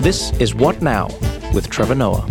[0.00, 1.08] This is What Now
[1.52, 2.28] with Trevor Noah.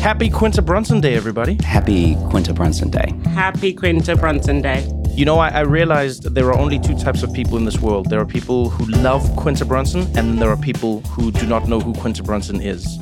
[0.00, 1.58] Happy Quinta Brunson Day, everybody.
[1.62, 3.14] Happy Quinta Brunson Day.
[3.26, 4.90] Happy Quinta Brunson Day.
[5.10, 8.10] You know, I, I, realized there are only two types of people in this world.
[8.10, 11.68] There are people who love Quinta Brunson, and then there are people who do not
[11.68, 12.98] know who Quinta Brunson is,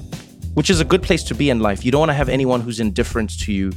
[0.52, 1.84] which is a good place to be in life.
[1.86, 3.72] You don't want to have anyone who's indifferent to you,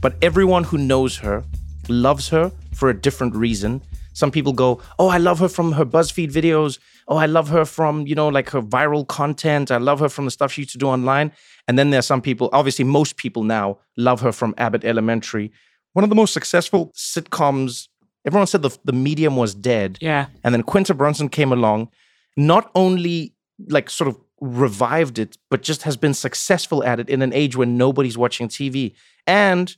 [0.00, 1.44] but everyone who knows her
[1.88, 3.82] loves her for a different reason.
[4.12, 6.78] Some people go, Oh, I love her from her BuzzFeed videos.
[7.08, 9.70] Oh, I love her from, you know, like her viral content.
[9.70, 11.32] I love her from the stuff she used to do online.
[11.68, 15.52] And then there are some people, obviously, most people now love her from Abbott Elementary.
[15.92, 17.88] One of the most successful sitcoms,
[18.24, 19.98] everyone said the, the medium was dead.
[20.00, 20.26] Yeah.
[20.44, 21.90] And then Quinta Brunson came along,
[22.36, 23.34] not only
[23.68, 27.56] like sort of revived it, but just has been successful at it in an age
[27.56, 28.94] when nobody's watching TV.
[29.26, 29.76] And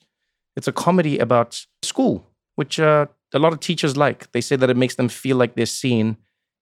[0.56, 4.30] it's a comedy about school, which uh, a lot of teachers like.
[4.32, 6.16] They say that it makes them feel like they're seen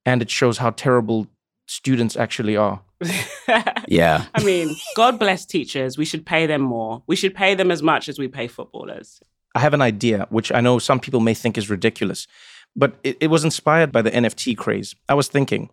[0.07, 1.27] and it shows how terrible
[1.67, 2.81] students actually are.
[3.89, 4.27] yeah.
[4.35, 5.97] I mean, God bless teachers.
[5.97, 7.03] We should pay them more.
[7.07, 9.21] We should pay them as much as we pay footballers.
[9.55, 12.27] I have an idea, which I know some people may think is ridiculous,
[12.77, 14.95] but it, it was inspired by the NFT craze.
[15.09, 15.71] I was thinking,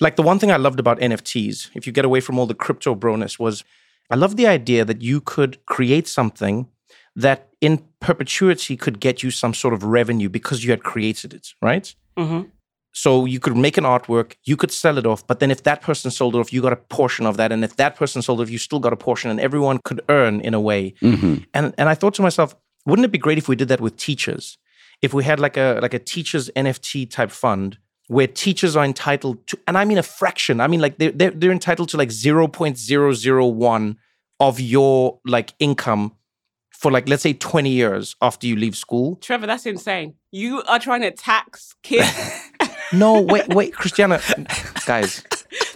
[0.00, 2.54] like the one thing I loved about NFTs, if you get away from all the
[2.54, 3.64] crypto broness, was
[4.10, 6.68] I love the idea that you could create something
[7.16, 11.48] that in perpetuity could get you some sort of revenue because you had created it,
[11.62, 11.94] right?
[12.16, 12.48] Mm-hmm.
[12.92, 15.82] So you could make an artwork, you could sell it off, but then if that
[15.82, 18.40] person sold it off, you got a portion of that, and if that person sold
[18.40, 20.94] it off, you still got a portion, and everyone could earn in a way.
[21.02, 21.44] Mm-hmm.
[21.52, 22.54] And and I thought to myself,
[22.86, 24.56] wouldn't it be great if we did that with teachers?
[25.02, 27.78] If we had like a like a teachers NFT type fund
[28.08, 30.60] where teachers are entitled to, and I mean a fraction.
[30.60, 33.98] I mean like they're they're, they're entitled to like zero point zero zero one
[34.40, 36.12] of your like income
[36.76, 39.16] for like let's say 20 years after you leave school.
[39.16, 40.14] Trevor, that's insane.
[40.30, 42.42] You are trying to tax kids.
[42.92, 44.20] no, wait, wait, Christiana,
[44.86, 45.24] guys.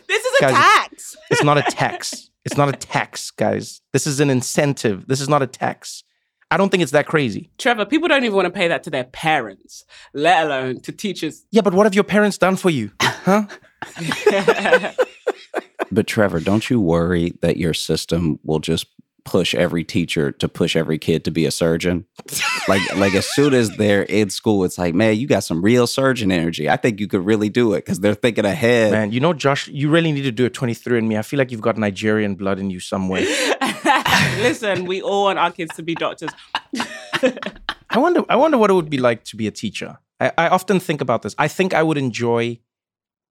[0.08, 1.16] This is a guys, tax.
[1.30, 2.30] It's not a tax.
[2.44, 3.80] It's not a tax, guys.
[3.92, 5.06] This is an incentive.
[5.06, 6.02] This is not a tax.
[6.50, 7.48] I don't think it's that crazy.
[7.58, 11.46] Trevor, people don't even want to pay that to their parents, let alone to teachers.
[11.52, 12.90] Yeah, but what have your parents done for you?
[13.00, 13.46] Huh?
[15.92, 18.86] but Trevor, don't you worry that your system will just
[19.30, 22.04] push every teacher to push every kid to be a surgeon.
[22.66, 25.86] like like as soon as they're in school, it's like, man, you got some real
[25.86, 26.68] surgeon energy.
[26.68, 28.90] I think you could really do it because they're thinking ahead.
[28.90, 31.16] Man, you know, Josh, you really need to do a 23 and me.
[31.16, 33.22] I feel like you've got Nigerian blood in you somewhere.
[34.38, 36.30] Listen, we all want our kids to be doctors.
[37.92, 39.98] I wonder I wonder what it would be like to be a teacher.
[40.18, 41.36] I, I often think about this.
[41.38, 42.58] I think I would enjoy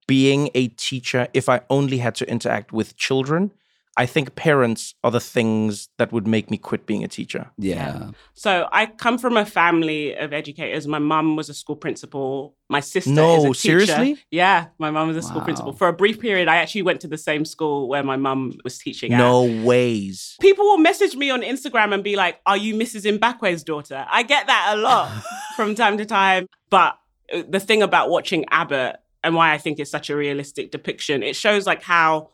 [0.08, 3.52] being a teacher if I only had to interact with children
[4.00, 7.50] I think parents are the things that would make me quit being a teacher.
[7.58, 7.74] Yeah.
[7.74, 8.10] yeah.
[8.32, 10.86] So I come from a family of educators.
[10.86, 12.54] My mum was a school principal.
[12.70, 13.54] My sister no, is a teacher.
[13.60, 14.16] seriously?
[14.30, 15.28] Yeah, my mum was a wow.
[15.28, 15.72] school principal.
[15.74, 18.78] For a brief period, I actually went to the same school where my mum was
[18.78, 19.66] teaching no at.
[19.66, 20.38] ways.
[20.40, 23.18] People will message me on Instagram and be like, are you Mrs.
[23.18, 24.06] Mbakwe's daughter?
[24.10, 25.10] I get that a lot
[25.56, 26.46] from time to time.
[26.70, 26.96] But
[27.30, 31.22] uh, the thing about watching Abbott and why I think it's such a realistic depiction,
[31.22, 32.30] it shows like how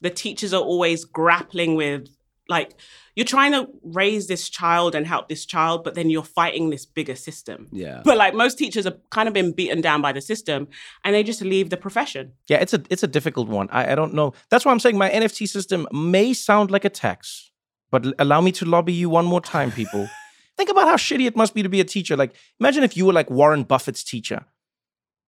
[0.00, 2.08] the teachers are always grappling with
[2.48, 2.74] like
[3.14, 6.86] you're trying to raise this child and help this child but then you're fighting this
[6.86, 7.68] bigger system.
[7.72, 8.02] Yeah.
[8.04, 10.68] But like most teachers have kind of been beaten down by the system
[11.04, 12.32] and they just leave the profession.
[12.48, 13.68] Yeah it's a it's a difficult one.
[13.70, 14.32] I, I don't know.
[14.50, 17.50] That's why i'm saying my nft system may sound like a tax
[17.90, 20.08] but allow me to lobby you one more time people.
[20.56, 22.16] Think about how shitty it must be to be a teacher.
[22.16, 24.44] Like imagine if you were like warren buffett's teacher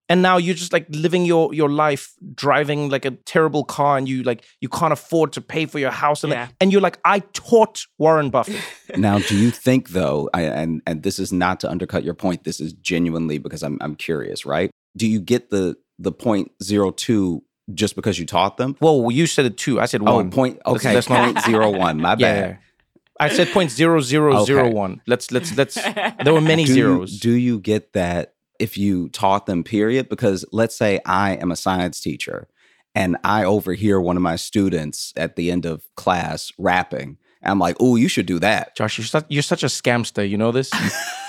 [0.09, 4.09] and now you're just like living your your life driving like a terrible car and
[4.09, 6.47] you like you can't afford to pay for your house and, yeah.
[6.59, 8.59] and you're like i taught warren buffett
[8.97, 12.43] now do you think though I, and and this is not to undercut your point
[12.43, 16.91] this is genuinely because i'm i'm curious right do you get the the point zero
[16.91, 17.43] two
[17.73, 20.59] just because you taught them well you said it two i said oh, one point
[20.65, 22.57] okay that's not zero one my bad yeah.
[23.21, 24.73] I said point zero zero zero okay.
[24.73, 25.01] one.
[25.05, 25.75] Let's let's let's.
[25.75, 27.11] There were many do zeros.
[27.11, 30.09] You, do you get that if you taught them, period.
[30.09, 32.47] Because let's say I am a science teacher
[32.93, 37.17] and I overhear one of my students at the end of class rapping.
[37.41, 38.75] I'm like, oh, you should do that.
[38.75, 40.27] Josh, you're such, you're such a scamster.
[40.29, 40.69] You know this?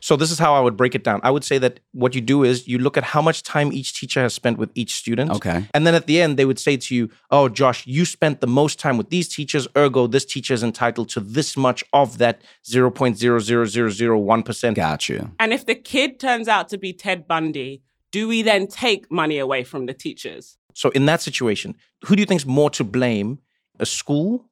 [0.00, 1.20] So this is how I would break it down.
[1.22, 3.98] I would say that what you do is you look at how much time each
[3.98, 5.30] teacher has spent with each student.
[5.32, 5.66] Okay.
[5.74, 8.46] And then at the end, they would say to you, Oh, Josh, you spent the
[8.46, 12.42] most time with these teachers, ergo, this teacher is entitled to this much of that
[12.64, 14.74] 0.00001%.
[14.74, 15.30] Got you.
[15.38, 19.38] And if the kid turns out to be Ted Bundy, do we then take money
[19.38, 20.56] away from the teachers?
[20.74, 21.76] So in that situation,
[22.06, 23.38] who do you think is more to blame?
[23.78, 24.49] A school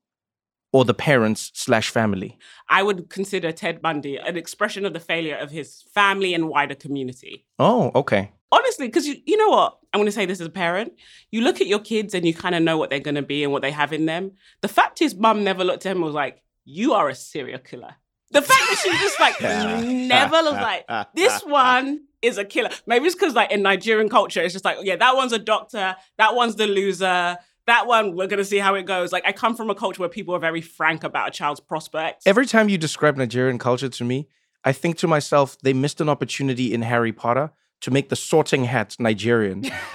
[0.72, 2.38] or the parents slash family?
[2.68, 6.74] I would consider Ted Bundy an expression of the failure of his family and wider
[6.74, 7.46] community.
[7.58, 8.32] Oh, okay.
[8.50, 9.78] Honestly, because you, you know what?
[9.92, 10.92] I'm going to say this as a parent.
[11.30, 13.42] You look at your kids and you kind of know what they're going to be
[13.44, 14.32] and what they have in them.
[14.62, 17.58] The fact is, mum never looked at him and was like, You are a serial
[17.58, 17.94] killer.
[18.30, 19.40] The fact that she just like
[20.08, 22.70] never was like, This one is a killer.
[22.86, 25.96] Maybe it's because like in Nigerian culture, it's just like, yeah, that one's a doctor,
[26.16, 27.36] that one's the loser.
[27.68, 29.12] That one, we're gonna see how it goes.
[29.12, 32.26] Like, I come from a culture where people are very frank about a child's prospects.
[32.26, 34.26] Every time you describe Nigerian culture to me,
[34.64, 37.50] I think to myself, they missed an opportunity in Harry Potter
[37.82, 39.60] to make the sorting hat Nigerian.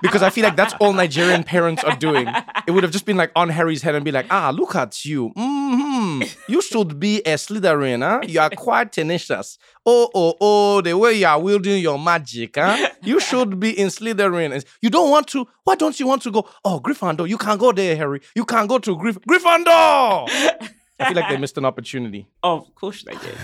[0.00, 2.28] because I feel like that's all Nigerian parents are doing.
[2.68, 5.04] It would have just been like on Harry's head and be like, ah, look at
[5.04, 5.32] you.
[6.18, 8.20] Hmm You should be a Slytherin, huh?
[8.26, 9.58] You are quite tenacious.
[9.86, 12.88] Oh, oh, oh, the way you are wielding your magic, huh?
[13.02, 14.64] You should be in Slytherin.
[14.82, 15.46] You don't want to?
[15.64, 16.48] Why don't you want to go?
[16.64, 18.20] Oh, Gryffindor, you can't go there, Harry.
[18.34, 20.28] You can't go to Gryff- Gryffindor.
[20.98, 22.28] I feel like they missed an opportunity.
[22.42, 23.36] Oh, of course they did.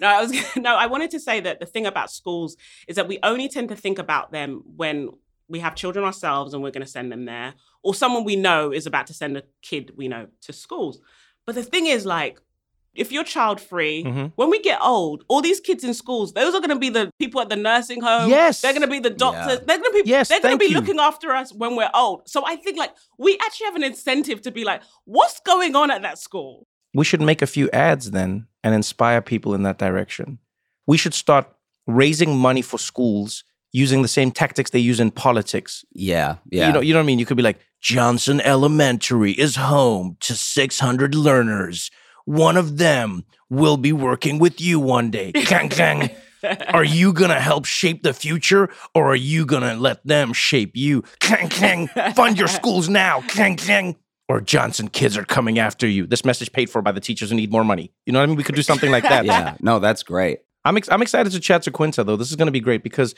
[0.00, 0.76] No, I was no.
[0.76, 2.56] I wanted to say that the thing about schools
[2.88, 5.10] is that we only tend to think about them when
[5.48, 8.70] we have children ourselves and we're going to send them there, or someone we know
[8.72, 11.00] is about to send a kid we know to schools.
[11.50, 12.40] But the thing is, like,
[12.94, 14.26] if you're child free, Mm-hmm.
[14.36, 17.10] when we get old, all these kids in schools, those are going to be the
[17.18, 18.30] people at the nursing home.
[18.30, 18.60] Yes.
[18.60, 19.58] they're going to be the doctors.
[19.58, 19.64] Yeah.
[19.66, 20.74] They're going to be Yes, they're going to be you.
[20.78, 22.28] looking after us when we're old.
[22.28, 25.90] So I think like we actually have an incentive to be like, what's going on
[25.90, 26.66] at that school?
[26.94, 30.38] we should make a few ads then and inspire people in that direction.
[30.86, 31.46] We should start
[31.86, 35.84] raising money for schools using the same tactics they use in politics.
[35.92, 36.68] Yeah, yeah.
[36.68, 37.18] You know, you know what I mean?
[37.18, 41.90] You could be like, Johnson Elementary is home to 600 learners.
[42.24, 45.32] One of them will be working with you one day.
[45.34, 46.10] Kang, kang.
[46.68, 51.02] Are you gonna help shape the future or are you gonna let them shape you?
[51.18, 51.88] Kang, kang.
[52.14, 53.20] Fund your schools now.
[53.22, 53.96] Kang, kang.
[54.26, 56.06] Or Johnson kids are coming after you.
[56.06, 57.92] This message paid for by the teachers who need more money.
[58.06, 58.36] You know what I mean?
[58.36, 59.24] We could do something like that.
[59.26, 60.38] yeah, no, that's great.
[60.64, 62.16] I'm ex- I'm excited to chat to Quinta though.
[62.16, 63.14] This is going to be great because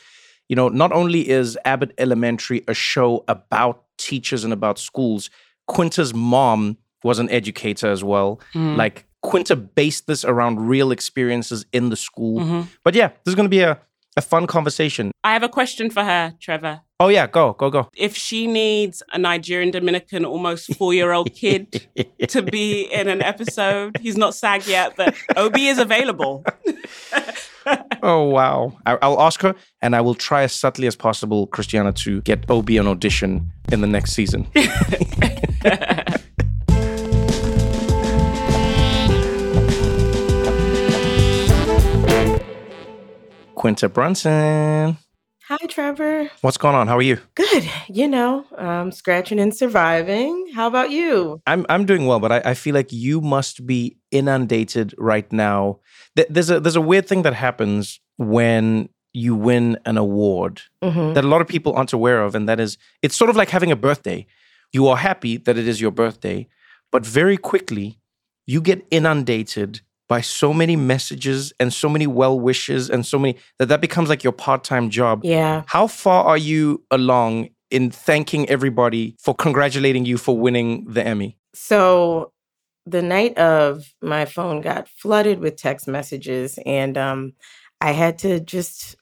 [0.49, 5.31] you know not only is Abbott Elementary a show about teachers and about schools,
[5.67, 8.41] Quinta's mom was an educator as well.
[8.55, 8.77] Mm.
[8.77, 12.41] Like Quinta based this around real experiences in the school.
[12.41, 12.69] Mm-hmm.
[12.85, 13.79] But yeah, this is going to be a
[14.17, 15.11] a fun conversation.
[15.25, 16.81] I have a question for her, Trevor.
[17.01, 17.89] Oh yeah, go go go.
[17.97, 21.89] If she needs a Nigerian Dominican, almost four year old kid
[22.29, 26.45] to be in an episode, he's not SAG yet, but OB is available.
[28.05, 28.77] Oh wow!
[28.85, 32.51] I, I'll ask her, and I will try as subtly as possible, Christiana, to get
[32.51, 34.49] OB an audition in the next season.
[43.55, 44.99] Quinta Brunson,
[45.53, 46.31] Hi, Trevor.
[46.41, 46.89] what's going on?
[46.89, 47.19] How are you?
[47.35, 47.69] Good.
[47.87, 50.47] You know, um, scratching and surviving.
[50.55, 51.43] How about you?
[51.47, 55.81] I'm I'm doing well, but I, I feel like you must be inundated right now.
[56.17, 61.13] Th- There's a there's a weird thing that happens when you win an award hmm
[61.13, 63.51] that a lot of people aren't aware of, and that is it's sort of like
[63.51, 64.25] having a birthday.
[64.73, 66.49] You are happy that it is your birthday,
[66.91, 68.01] but very quickly
[68.47, 69.83] you get inundated
[70.13, 74.11] by so many messages and so many well wishes and so many that that becomes
[74.11, 75.25] like your part time job.
[75.25, 75.63] Yeah.
[75.65, 81.39] How far are you along in thanking everybody for congratulating you for winning the Emmy?
[81.55, 82.31] So
[82.85, 87.33] the night of, my phone got flooded with text messages, and um,
[87.81, 88.97] I had to just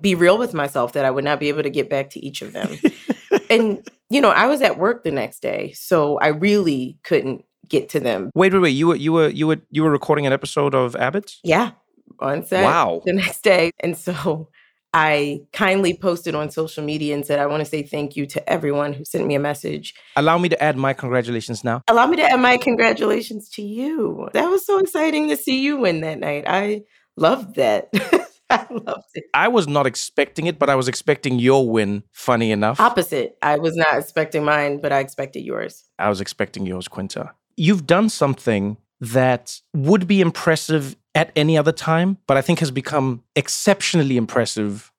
[0.00, 2.42] be real with myself that I would not be able to get back to each
[2.42, 2.78] of them.
[3.50, 7.88] and, you know, I was at work the next day, so I really couldn't get
[7.90, 8.30] to them.
[8.34, 8.70] Wait, wait, wait.
[8.70, 11.40] You were you were you were you were recording an episode of Abbott's?
[11.42, 11.72] Yeah,
[12.20, 12.64] on set.
[12.64, 13.02] Wow.
[13.04, 13.70] The next day.
[13.80, 14.48] And so
[14.92, 18.48] I kindly posted on social media and said, I want to say thank you to
[18.48, 19.92] everyone who sent me a message.
[20.14, 21.82] Allow me to add my congratulations now.
[21.88, 24.28] Allow me to add my congratulations to you.
[24.34, 26.44] That was so exciting to see you win that night.
[26.46, 26.82] I
[27.16, 27.88] loved that.
[28.50, 29.24] I loved it.
[29.34, 32.78] I was not expecting it, but I was expecting your win, funny enough.
[32.78, 33.36] Opposite.
[33.42, 35.82] I was not expecting mine, but I expected yours.
[35.98, 37.32] I was expecting yours, Quinta.
[37.56, 42.70] You've done something that would be impressive at any other time, but I think has
[42.70, 44.90] become exceptionally impressive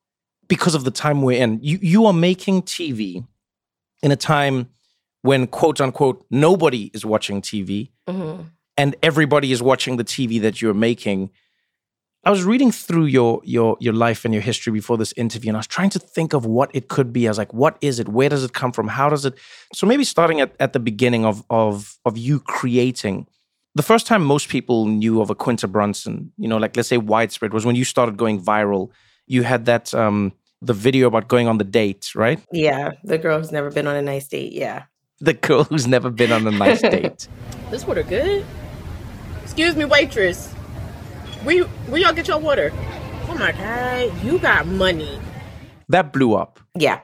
[0.47, 1.59] because of the time we're in.
[1.61, 3.25] You you are making TV
[4.03, 4.69] in a time
[5.21, 8.51] when quote unquote nobody is watching TV Mhm.
[8.77, 11.31] and everybody is watching the TV that you're making.
[12.25, 15.57] I was reading through your your your life and your history before this interview, and
[15.57, 17.27] I was trying to think of what it could be.
[17.27, 18.09] I was like, what is it?
[18.09, 18.87] Where does it come from?
[18.87, 19.35] How does it?
[19.73, 23.27] So maybe starting at, at the beginning of of of you creating.
[23.75, 26.97] The first time most people knew of a Quinta Brunson, you know, like let's say
[26.97, 28.89] widespread, was when you started going viral.
[29.27, 32.39] You had that um the video about going on the date, right?
[32.51, 34.53] Yeah, the girl who's never been on a nice date.
[34.53, 34.85] Yeah.
[35.19, 37.27] The girl who's never been on a nice date.
[37.69, 38.43] This water good?
[39.43, 40.54] Excuse me, waitress.
[41.45, 42.73] Where, where y'all get your water?
[43.29, 45.19] Oh my God, you got money.
[45.89, 46.59] That blew up.
[46.73, 47.01] Yeah.